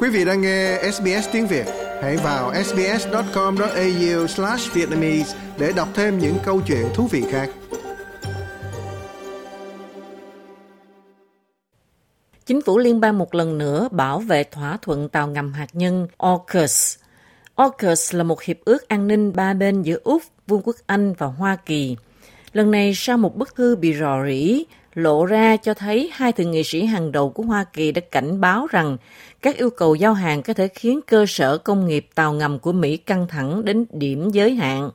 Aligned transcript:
Quý 0.00 0.08
vị 0.08 0.24
đang 0.24 0.40
nghe 0.40 0.78
SBS 0.92 1.28
tiếng 1.32 1.46
Việt, 1.46 1.66
hãy 2.02 2.16
vào 2.16 2.54
sbs.com.au/vietnamese 2.64 5.36
để 5.58 5.72
đọc 5.76 5.88
thêm 5.94 6.18
những 6.18 6.36
câu 6.44 6.60
chuyện 6.66 6.86
thú 6.94 7.06
vị 7.06 7.24
khác. 7.30 7.50
Chính 12.46 12.62
phủ 12.62 12.78
liên 12.78 13.00
bang 13.00 13.18
một 13.18 13.34
lần 13.34 13.58
nữa 13.58 13.88
bảo 13.90 14.18
vệ 14.18 14.44
thỏa 14.44 14.78
thuận 14.82 15.08
tàu 15.08 15.28
ngầm 15.28 15.52
hạt 15.52 15.68
nhân 15.72 16.08
AUKUS. 16.18 16.96
AUKUS 17.54 18.14
là 18.14 18.24
một 18.24 18.42
hiệp 18.42 18.56
ước 18.64 18.88
an 18.88 19.06
ninh 19.06 19.32
ba 19.36 19.54
bên 19.54 19.82
giữa 19.82 19.98
Úc, 20.04 20.22
Vương 20.46 20.62
quốc 20.64 20.76
Anh 20.86 21.12
và 21.12 21.26
Hoa 21.26 21.56
Kỳ. 21.66 21.96
Lần 22.52 22.70
này 22.70 22.92
sau 22.94 23.18
một 23.18 23.36
bức 23.36 23.54
thư 23.54 23.76
bị 23.76 23.94
rò 23.94 24.24
rỉ 24.26 24.64
lộ 24.98 25.26
ra 25.26 25.56
cho 25.56 25.74
thấy 25.74 26.10
hai 26.12 26.32
thượng 26.32 26.50
nghị 26.50 26.64
sĩ 26.64 26.84
hàng 26.84 27.12
đầu 27.12 27.30
của 27.30 27.42
Hoa 27.42 27.64
Kỳ 27.64 27.92
đã 27.92 28.00
cảnh 28.10 28.40
báo 28.40 28.66
rằng 28.70 28.96
các 29.42 29.56
yêu 29.56 29.70
cầu 29.70 29.94
giao 29.94 30.14
hàng 30.14 30.42
có 30.42 30.52
thể 30.52 30.68
khiến 30.68 31.00
cơ 31.06 31.24
sở 31.28 31.58
công 31.58 31.86
nghiệp 31.86 32.08
tàu 32.14 32.32
ngầm 32.32 32.58
của 32.58 32.72
Mỹ 32.72 32.96
căng 32.96 33.26
thẳng 33.28 33.64
đến 33.64 33.84
điểm 33.90 34.30
giới 34.30 34.54
hạn. 34.54 34.90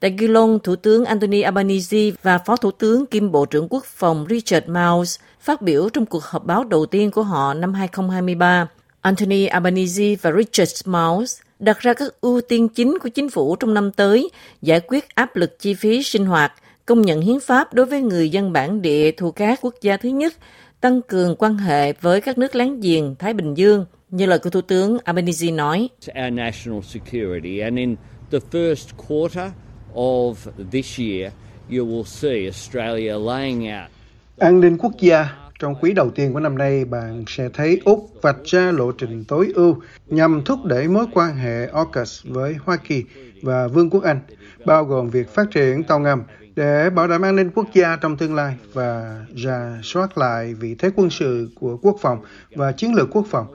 Tại 0.00 0.14
Geelong, 0.18 0.58
Thủ 0.58 0.76
tướng 0.76 1.04
Anthony 1.04 1.40
Albanese 1.40 2.10
và 2.22 2.38
Phó 2.38 2.56
Thủ 2.56 2.70
tướng 2.70 3.06
kiêm 3.06 3.30
Bộ 3.30 3.46
trưởng 3.46 3.68
Quốc 3.70 3.84
phòng 3.84 4.26
Richard 4.28 4.68
Marles 4.68 5.18
phát 5.40 5.62
biểu 5.62 5.88
trong 5.88 6.06
cuộc 6.06 6.24
họp 6.24 6.46
báo 6.46 6.64
đầu 6.64 6.86
tiên 6.86 7.10
của 7.10 7.22
họ 7.22 7.54
năm 7.54 7.74
2023. 7.74 8.68
Anthony 9.00 9.46
Albanese 9.46 10.14
và 10.22 10.32
Richard 10.32 10.88
Marles 10.88 11.40
đặt 11.58 11.78
ra 11.78 11.94
các 11.94 12.20
ưu 12.20 12.40
tiên 12.40 12.68
chính 12.68 12.98
của 12.98 13.08
chính 13.08 13.30
phủ 13.30 13.56
trong 13.56 13.74
năm 13.74 13.92
tới, 13.92 14.30
giải 14.62 14.80
quyết 14.80 15.14
áp 15.14 15.36
lực 15.36 15.58
chi 15.58 15.74
phí 15.74 16.02
sinh 16.02 16.26
hoạt, 16.26 16.52
công 16.90 17.02
nhận 17.02 17.20
hiến 17.20 17.40
pháp 17.40 17.74
đối 17.74 17.86
với 17.86 18.00
người 18.00 18.30
dân 18.30 18.52
bản 18.52 18.82
địa 18.82 19.10
thuộc 19.10 19.36
các 19.36 19.58
quốc 19.62 19.74
gia 19.80 19.96
thứ 19.96 20.08
nhất, 20.08 20.32
tăng 20.80 21.02
cường 21.02 21.36
quan 21.38 21.58
hệ 21.58 21.92
với 21.92 22.20
các 22.20 22.38
nước 22.38 22.54
láng 22.54 22.80
giềng 22.80 23.14
Thái 23.18 23.34
Bình 23.34 23.54
Dương, 23.54 23.86
như 24.10 24.26
lời 24.26 24.38
của 24.38 24.50
Thủ 24.50 24.60
tướng 24.60 24.98
Albanese 25.04 25.50
nói. 25.50 25.88
Our 26.08 26.32
national 26.32 26.80
security 26.82 27.58
and 27.58 27.76
in 27.76 27.96
the 28.30 28.38
first 28.52 28.86
quarter 29.08 29.50
of 29.94 30.34
this 30.70 31.00
year 31.00 31.32
you 31.70 31.86
will 31.86 32.04
see 32.04 32.44
Australia 32.44 33.12
laying 33.18 33.60
out 33.62 33.90
An 34.38 34.60
ninh 34.60 34.78
quốc 34.78 34.92
gia 35.00 35.28
trong 35.58 35.74
quý 35.80 35.92
đầu 35.92 36.10
tiên 36.10 36.32
của 36.32 36.40
năm 36.40 36.58
nay, 36.58 36.84
bạn 36.84 37.24
sẽ 37.28 37.48
thấy 37.54 37.80
Úc 37.84 38.10
vạch 38.22 38.44
ra 38.44 38.72
lộ 38.72 38.92
trình 38.92 39.24
tối 39.24 39.52
ưu 39.54 39.76
nhằm 40.06 40.42
thúc 40.44 40.64
đẩy 40.64 40.88
mối 40.88 41.06
quan 41.14 41.36
hệ 41.36 41.66
AUKUS 41.66 42.26
với 42.26 42.54
Hoa 42.64 42.76
Kỳ 42.76 43.04
và 43.42 43.68
Vương 43.68 43.90
quốc 43.90 44.04
Anh, 44.04 44.20
bao 44.64 44.84
gồm 44.84 45.10
việc 45.10 45.34
phát 45.34 45.50
triển 45.50 45.82
tàu 45.82 45.98
ngầm 45.98 46.22
để 46.60 46.90
bảo 46.90 47.08
đảm 47.08 47.22
an 47.22 47.36
ninh 47.36 47.50
quốc 47.54 47.66
gia 47.74 47.96
trong 47.96 48.16
tương 48.16 48.34
lai 48.34 48.56
và 48.72 49.20
ra 49.36 49.78
soát 49.82 50.18
lại 50.18 50.54
vị 50.54 50.74
thế 50.78 50.90
quân 50.96 51.10
sự 51.10 51.48
của 51.60 51.76
quốc 51.82 51.96
phòng 52.00 52.18
và 52.56 52.72
chiến 52.72 52.94
lược 52.94 53.08
quốc 53.10 53.26
phòng. 53.30 53.46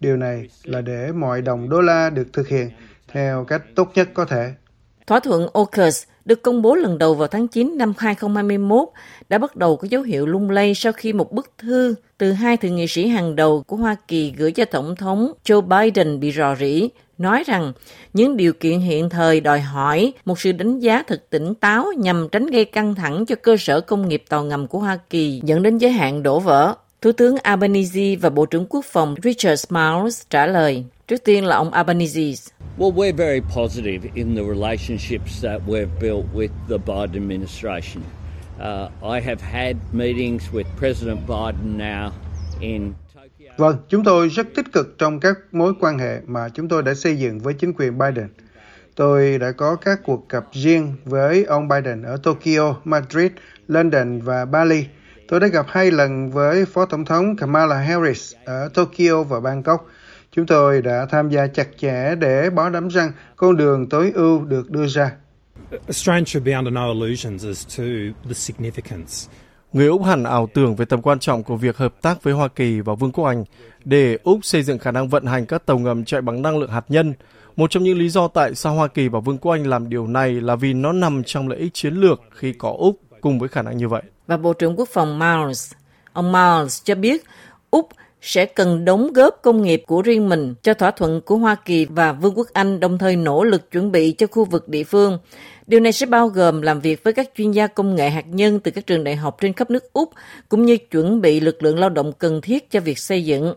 Điều 0.00 0.16
này 0.16 0.48
là 0.64 0.80
để 0.80 1.12
mọi 1.12 1.42
đồng 1.42 1.68
đô 1.68 1.80
la 1.80 2.10
được 2.10 2.32
thực 2.32 2.48
hiện 2.48 2.70
theo 3.12 3.44
cách 3.44 3.62
tốt 3.74 3.92
nhất 3.94 4.08
có 4.14 4.24
thể. 4.24 4.52
Thỏa 5.06 5.20
thuận 5.20 5.46
AUKUS 5.54 6.04
được 6.24 6.42
công 6.42 6.62
bố 6.62 6.74
lần 6.74 6.98
đầu 6.98 7.14
vào 7.14 7.28
tháng 7.28 7.48
9 7.48 7.78
năm 7.78 7.92
2021 7.98 8.88
đã 9.28 9.38
bắt 9.38 9.56
đầu 9.56 9.76
có 9.76 9.88
dấu 9.90 10.02
hiệu 10.02 10.26
lung 10.26 10.50
lay 10.50 10.74
sau 10.74 10.92
khi 10.92 11.12
một 11.12 11.32
bức 11.32 11.50
thư 11.58 11.94
từ 12.18 12.32
hai 12.32 12.56
thượng 12.56 12.76
nghị 12.76 12.86
sĩ 12.86 13.08
hàng 13.08 13.36
đầu 13.36 13.62
của 13.66 13.76
Hoa 13.76 13.96
Kỳ 14.08 14.34
gửi 14.36 14.52
cho 14.52 14.64
Tổng 14.64 14.96
thống 14.96 15.32
Joe 15.44 15.60
Biden 15.60 16.20
bị 16.20 16.32
rò 16.32 16.56
rỉ, 16.56 16.88
nói 17.18 17.44
rằng 17.46 17.72
những 18.12 18.36
điều 18.36 18.52
kiện 18.52 18.80
hiện 18.80 19.10
thời 19.10 19.40
đòi 19.40 19.60
hỏi 19.60 20.12
một 20.24 20.40
sự 20.40 20.52
đánh 20.52 20.78
giá 20.78 21.02
thật 21.02 21.24
tỉnh 21.30 21.54
táo 21.54 21.86
nhằm 21.98 22.28
tránh 22.32 22.46
gây 22.46 22.64
căng 22.64 22.94
thẳng 22.94 23.26
cho 23.26 23.34
cơ 23.42 23.56
sở 23.56 23.80
công 23.80 24.08
nghiệp 24.08 24.24
tàu 24.28 24.44
ngầm 24.44 24.66
của 24.66 24.78
Hoa 24.78 24.98
Kỳ 25.10 25.40
dẫn 25.44 25.62
đến 25.62 25.78
giới 25.78 25.90
hạn 25.90 26.22
đổ 26.22 26.40
vỡ. 26.40 26.74
Thủ 27.02 27.12
tướng 27.12 27.36
Albanese 27.42 28.16
và 28.16 28.30
Bộ 28.30 28.46
trưởng 28.46 28.66
Quốc 28.68 28.84
phòng 28.84 29.14
Richard 29.22 29.64
Miles 29.70 30.22
trả 30.30 30.46
lời. 30.46 30.84
Trước 31.08 31.24
tiên 31.24 31.44
là 31.44 31.56
ông 31.56 31.70
Albanese. 31.70 32.20
Well, 32.78 32.92
we're 32.94 33.16
very 33.16 33.40
positive 33.40 34.10
in 34.14 34.36
the 34.36 34.42
relationships 34.42 35.42
that 35.42 35.60
we've 35.66 36.00
built 36.00 36.24
with 36.34 36.50
the 36.68 36.76
Biden 36.86 37.14
administration. 37.14 38.02
Uh, 38.60 38.90
I 39.02 39.20
have 39.20 39.40
had 39.40 39.76
meetings 39.92 40.42
with 40.52 40.66
President 40.78 41.18
Biden 41.28 41.78
now 41.78 42.10
in 42.60 42.94
Vâng, 43.58 43.76
chúng 43.88 44.04
tôi 44.04 44.28
rất 44.28 44.46
tích 44.54 44.72
cực 44.72 44.98
trong 44.98 45.20
các 45.20 45.38
mối 45.52 45.72
quan 45.80 45.98
hệ 45.98 46.20
mà 46.26 46.48
chúng 46.48 46.68
tôi 46.68 46.82
đã 46.82 46.94
xây 46.94 47.18
dựng 47.18 47.38
với 47.38 47.54
chính 47.54 47.72
quyền 47.72 47.98
Biden. 47.98 48.28
Tôi 48.94 49.38
đã 49.38 49.52
có 49.52 49.76
các 49.76 50.00
cuộc 50.04 50.28
gặp 50.28 50.44
riêng 50.52 50.94
với 51.04 51.44
ông 51.44 51.68
Biden 51.68 52.02
ở 52.02 52.16
Tokyo, 52.16 52.76
Madrid, 52.84 53.30
London 53.68 54.20
và 54.20 54.44
Bali. 54.44 54.86
Tôi 55.28 55.40
đã 55.40 55.46
gặp 55.46 55.66
hai 55.68 55.90
lần 55.90 56.30
với 56.30 56.64
Phó 56.64 56.84
Tổng 56.84 57.04
thống 57.04 57.36
Kamala 57.36 57.76
Harris 57.76 58.34
ở 58.44 58.68
Tokyo 58.74 59.22
và 59.22 59.40
Bangkok. 59.40 59.90
Chúng 60.32 60.46
tôi 60.46 60.82
đã 60.82 61.06
tham 61.10 61.30
gia 61.30 61.46
chặt 61.46 61.68
chẽ 61.78 62.14
để 62.14 62.50
bảo 62.50 62.70
đảm 62.70 62.88
rằng 62.88 63.12
con 63.36 63.56
đường 63.56 63.88
tối 63.88 64.12
ưu 64.14 64.44
được 64.44 64.70
đưa 64.70 64.86
ra. 64.86 65.12
Australians 65.70 66.28
should 66.28 66.46
be 66.46 66.52
under 66.52 66.72
no 66.72 66.92
illusions 66.92 67.46
as 67.46 67.78
to 67.78 67.84
the 68.24 68.32
significance. 68.32 69.28
Người 69.72 69.86
Úc 69.86 70.04
hẳn 70.04 70.24
ảo 70.24 70.48
tưởng 70.54 70.76
về 70.76 70.84
tầm 70.84 71.02
quan 71.02 71.18
trọng 71.18 71.42
của 71.42 71.56
việc 71.56 71.76
hợp 71.76 71.94
tác 72.02 72.22
với 72.22 72.34
Hoa 72.34 72.48
Kỳ 72.48 72.80
và 72.80 72.94
Vương 72.94 73.12
quốc 73.12 73.24
Anh 73.24 73.44
để 73.84 74.18
Úc 74.22 74.38
xây 74.42 74.62
dựng 74.62 74.78
khả 74.78 74.90
năng 74.90 75.08
vận 75.08 75.26
hành 75.26 75.46
các 75.46 75.66
tàu 75.66 75.78
ngầm 75.78 76.04
chạy 76.04 76.20
bằng 76.20 76.42
năng 76.42 76.58
lượng 76.58 76.70
hạt 76.70 76.84
nhân. 76.88 77.14
Một 77.56 77.70
trong 77.70 77.82
những 77.82 77.98
lý 77.98 78.08
do 78.08 78.28
tại 78.28 78.54
sao 78.54 78.74
Hoa 78.74 78.88
Kỳ 78.88 79.08
và 79.08 79.20
Vương 79.20 79.38
quốc 79.38 79.52
Anh 79.52 79.66
làm 79.66 79.88
điều 79.88 80.06
này 80.06 80.32
là 80.32 80.56
vì 80.56 80.72
nó 80.72 80.92
nằm 80.92 81.22
trong 81.24 81.48
lợi 81.48 81.58
ích 81.58 81.74
chiến 81.74 81.94
lược 81.94 82.20
khi 82.30 82.52
có 82.52 82.74
Úc 82.78 83.00
cùng 83.20 83.38
với 83.38 83.48
khả 83.48 83.62
năng 83.62 83.76
như 83.76 83.88
vậy. 83.88 84.02
Và 84.26 84.36
Bộ 84.36 84.52
trưởng 84.52 84.76
Quốc 84.76 84.88
phòng 84.92 85.18
Miles, 85.18 85.72
ông 86.12 86.32
Miles 86.32 86.84
cho 86.84 86.94
biết 86.94 87.24
Úc 87.70 87.88
sẽ 88.22 88.46
cần 88.46 88.84
đóng 88.84 89.12
góp 89.12 89.38
công 89.42 89.62
nghiệp 89.62 89.82
của 89.86 90.02
riêng 90.02 90.28
mình 90.28 90.54
cho 90.62 90.74
thỏa 90.74 90.90
thuận 90.90 91.20
của 91.20 91.36
Hoa 91.36 91.54
Kỳ 91.54 91.84
và 91.84 92.12
Vương 92.12 92.38
quốc 92.38 92.46
Anh 92.52 92.80
đồng 92.80 92.98
thời 92.98 93.16
nỗ 93.16 93.44
lực 93.44 93.70
chuẩn 93.70 93.92
bị 93.92 94.12
cho 94.12 94.26
khu 94.26 94.44
vực 94.44 94.68
địa 94.68 94.84
phương. 94.84 95.18
Điều 95.66 95.80
này 95.80 95.92
sẽ 95.92 96.06
bao 96.06 96.28
gồm 96.28 96.62
làm 96.62 96.80
việc 96.80 97.04
với 97.04 97.12
các 97.12 97.30
chuyên 97.36 97.50
gia 97.50 97.66
công 97.66 97.94
nghệ 97.94 98.10
hạt 98.10 98.24
nhân 98.28 98.60
từ 98.60 98.70
các 98.70 98.86
trường 98.86 99.04
đại 99.04 99.16
học 99.16 99.36
trên 99.40 99.52
khắp 99.52 99.70
nước 99.70 99.92
Úc, 99.92 100.10
cũng 100.48 100.66
như 100.66 100.76
chuẩn 100.76 101.20
bị 101.20 101.40
lực 101.40 101.62
lượng 101.62 101.78
lao 101.78 101.90
động 101.90 102.12
cần 102.12 102.40
thiết 102.40 102.70
cho 102.70 102.80
việc 102.80 102.98
xây 102.98 103.24
dựng. 103.24 103.54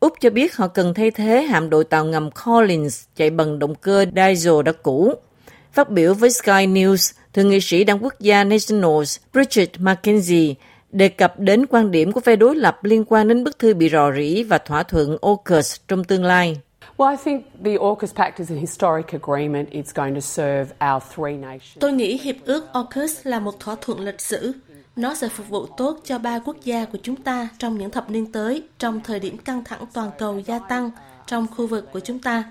Úc 0.00 0.12
cho 0.20 0.30
biết 0.30 0.56
họ 0.56 0.68
cần 0.68 0.94
thay 0.94 1.10
thế 1.10 1.42
hạm 1.42 1.70
đội 1.70 1.84
tàu 1.84 2.04
ngầm 2.04 2.30
Collins 2.44 3.04
chạy 3.16 3.30
bằng 3.30 3.58
động 3.58 3.74
cơ 3.74 4.04
diesel 4.16 4.62
đã 4.64 4.72
cũ. 4.72 5.14
Phát 5.72 5.90
biểu 5.90 6.14
với 6.14 6.30
Sky 6.30 6.50
News, 6.66 7.12
Thượng 7.32 7.48
nghị 7.48 7.60
sĩ 7.60 7.84
đảng 7.84 8.04
quốc 8.04 8.14
gia 8.20 8.44
Nationals 8.44 9.18
Bridget 9.32 9.70
McKenzie 9.78 10.54
đề 10.92 11.08
cập 11.08 11.38
đến 11.38 11.66
quan 11.66 11.90
điểm 11.90 12.12
của 12.12 12.20
phe 12.20 12.36
đối 12.36 12.56
lập 12.56 12.84
liên 12.84 13.04
quan 13.04 13.28
đến 13.28 13.44
bức 13.44 13.58
thư 13.58 13.74
bị 13.74 13.88
rò 13.88 14.12
rỉ 14.12 14.42
và 14.42 14.58
thỏa 14.58 14.82
thuận 14.82 15.16
AUKUS 15.22 15.76
trong 15.88 16.04
tương 16.04 16.24
lai. 16.24 16.60
Well, 16.96 17.10
I 17.10 17.16
think 17.24 17.44
the 17.64 17.74
AUKUS 17.74 18.14
Pact 18.14 18.38
is 18.38 18.50
a 18.50 18.54
historic 18.54 19.06
agreement. 19.06 19.70
It's 19.70 19.92
going 19.94 20.14
to 20.14 20.20
serve 20.20 20.74
our 20.92 21.02
three 21.16 21.36
nations. 21.36 21.78
Tôi 21.80 21.92
nghĩ 21.92 22.18
hiệp 22.18 22.36
ước 22.44 22.72
AUKUS 22.72 23.20
là 23.22 23.40
một 23.40 23.60
thỏa 23.60 23.76
thuận 23.80 24.00
lịch 24.00 24.20
sử. 24.20 24.52
Nó 24.96 25.14
sẽ 25.14 25.28
phục 25.28 25.48
vụ 25.48 25.66
tốt 25.66 26.00
cho 26.04 26.18
ba 26.18 26.38
quốc 26.38 26.56
gia 26.64 26.84
của 26.84 26.98
chúng 27.02 27.16
ta 27.16 27.48
trong 27.58 27.78
những 27.78 27.90
thập 27.90 28.10
niên 28.10 28.32
tới, 28.32 28.62
trong 28.78 29.00
thời 29.04 29.20
điểm 29.20 29.38
căng 29.38 29.64
thẳng 29.64 29.84
toàn 29.92 30.10
cầu 30.18 30.38
gia 30.46 30.58
tăng 30.58 30.90
trong 31.26 31.46
khu 31.56 31.66
vực 31.66 31.92
của 31.92 32.00
chúng 32.00 32.18
ta. 32.18 32.44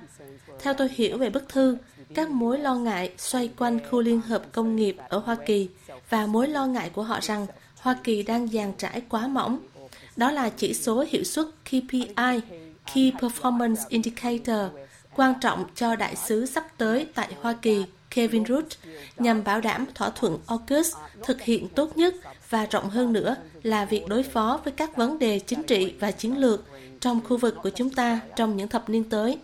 Theo 0.60 0.74
tôi 0.74 0.90
hiểu 0.92 1.18
về 1.18 1.30
bức 1.30 1.50
thư, 1.50 1.78
các 2.16 2.30
mối 2.30 2.60
lo 2.60 2.76
ngại 2.76 3.12
xoay 3.18 3.50
quanh 3.58 3.80
khu 3.90 4.02
liên 4.02 4.22
hợp 4.22 4.42
công 4.52 4.76
nghiệp 4.76 4.98
ở 5.10 5.18
Hoa 5.18 5.36
Kỳ 5.46 5.70
và 6.10 6.26
mối 6.26 6.48
lo 6.48 6.66
ngại 6.66 6.90
của 6.90 7.04
họ 7.04 7.20
rằng 7.22 7.48
Hoa 7.80 7.96
Kỳ 8.04 8.24
đang 8.24 8.48
dàn 8.48 8.74
trải 8.78 9.02
quá 9.10 9.28
mỏng. 9.28 9.60
Đó 10.18 10.32
là 10.32 10.50
chỉ 10.50 10.74
số 10.74 11.06
hiệu 11.10 11.24
suất 11.24 11.46
KPI, 11.66 12.42
Key 12.94 13.12
Performance 13.12 13.84
Indicator, 13.90 14.72
quan 15.16 15.34
trọng 15.42 15.66
cho 15.76 15.96
đại 15.96 16.16
sứ 16.16 16.46
sắp 16.46 16.68
tới 16.78 17.08
tại 17.16 17.30
Hoa 17.42 17.54
Kỳ, 17.62 17.86
Kevin 18.10 18.46
Root, 18.46 18.66
nhằm 19.18 19.44
bảo 19.44 19.62
đảm 19.62 19.86
thỏa 19.96 20.10
thuận 20.10 20.38
AUKUS 20.48 20.96
thực 21.24 21.42
hiện 21.42 21.68
tốt 21.68 21.98
nhất 21.98 22.16
và 22.50 22.66
rộng 22.66 22.90
hơn 22.90 23.14
nữa 23.14 23.36
là 23.64 23.86
việc 23.86 24.08
đối 24.08 24.24
phó 24.24 24.60
với 24.64 24.74
các 24.74 24.98
vấn 24.98 25.20
đề 25.20 25.40
chính 25.40 25.64
trị 25.64 25.94
và 26.00 26.12
chiến 26.12 26.38
lược 26.38 26.66
trong 27.00 27.22
khu 27.28 27.38
vực 27.38 27.56
của 27.64 27.70
chúng 27.70 27.90
ta 27.90 28.20
trong 28.36 28.58
những 28.58 28.68
thập 28.68 28.90
niên 28.90 29.04
tới 29.04 29.38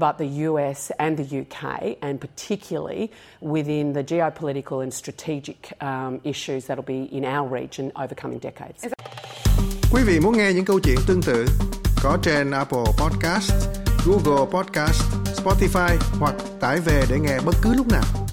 but 0.00 0.18
the 0.18 0.48
US 0.48 0.90
and 0.98 1.16
the 1.16 1.40
UK, 1.40 1.96
and 2.02 2.18
particularly 2.20 3.10
within 3.40 3.92
the 3.92 4.02
geopolitical 4.02 4.82
and 4.82 4.92
strategic 4.92 5.72
um, 5.80 6.20
issues 6.24 6.66
that 6.66 6.76
will 6.76 6.84
be 6.84 7.04
in 7.16 7.24
our 7.24 7.46
region 7.60 7.92
over 7.96 8.14
coming 8.14 8.40
decades. 8.40 8.86
Quý 9.92 10.02
vị 10.02 10.20
muốn 10.20 10.36
nghe 10.36 10.52
những 10.52 10.64
câu 10.64 10.80
chuyện 10.80 10.98
tương 11.06 11.22
tự 11.22 11.46
có 12.02 12.18
trên 12.22 12.50
Apple 12.50 12.84
Podcast, 12.98 13.52
Google 14.06 14.46
Podcast, 14.52 15.02
Spotify 15.44 15.96
hoặc 16.20 16.34
tải 16.60 16.80
về 16.80 17.02
để 17.10 17.18
nghe 17.18 17.38
bất 17.44 17.54
cứ 17.62 17.74
lúc 17.74 17.88
nào. 17.88 18.29